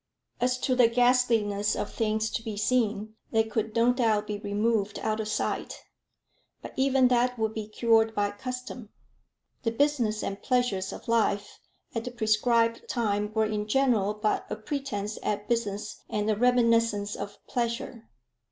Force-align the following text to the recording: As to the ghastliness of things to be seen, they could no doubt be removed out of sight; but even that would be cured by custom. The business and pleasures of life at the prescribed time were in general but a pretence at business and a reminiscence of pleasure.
As 0.39 0.57
to 0.61 0.75
the 0.75 0.87
ghastliness 0.87 1.75
of 1.75 1.93
things 1.93 2.31
to 2.31 2.41
be 2.43 2.57
seen, 2.57 3.13
they 3.29 3.43
could 3.43 3.75
no 3.75 3.93
doubt 3.93 4.25
be 4.25 4.39
removed 4.39 4.97
out 4.97 5.19
of 5.19 5.27
sight; 5.27 5.83
but 6.63 6.73
even 6.75 7.07
that 7.09 7.37
would 7.37 7.53
be 7.53 7.67
cured 7.67 8.15
by 8.15 8.31
custom. 8.31 8.89
The 9.61 9.69
business 9.69 10.23
and 10.23 10.41
pleasures 10.41 10.91
of 10.91 11.07
life 11.07 11.59
at 11.93 12.03
the 12.03 12.09
prescribed 12.09 12.89
time 12.89 13.31
were 13.35 13.45
in 13.45 13.67
general 13.67 14.15
but 14.15 14.47
a 14.49 14.55
pretence 14.55 15.19
at 15.21 15.47
business 15.47 16.01
and 16.09 16.27
a 16.31 16.35
reminiscence 16.35 17.15
of 17.15 17.37
pleasure. 17.45 18.09